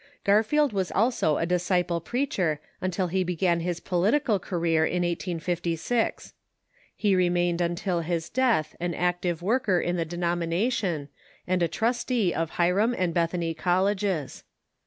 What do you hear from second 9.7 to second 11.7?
in the denomination, and a